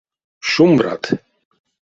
[0.51, 1.03] Шумбрат!